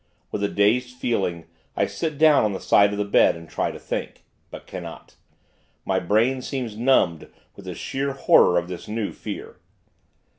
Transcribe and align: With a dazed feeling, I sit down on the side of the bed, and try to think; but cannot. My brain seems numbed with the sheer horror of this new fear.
With 0.31 0.43
a 0.43 0.47
dazed 0.47 0.97
feeling, 0.97 1.45
I 1.77 1.85
sit 1.85 2.17
down 2.17 2.43
on 2.43 2.53
the 2.53 2.59
side 2.59 2.91
of 2.91 2.97
the 2.97 3.05
bed, 3.05 3.35
and 3.35 3.47
try 3.47 3.69
to 3.69 3.77
think; 3.77 4.23
but 4.49 4.65
cannot. 4.65 5.13
My 5.85 5.99
brain 5.99 6.41
seems 6.41 6.75
numbed 6.75 7.27
with 7.55 7.65
the 7.65 7.75
sheer 7.75 8.13
horror 8.13 8.57
of 8.57 8.67
this 8.67 8.87
new 8.87 9.13
fear. 9.13 9.57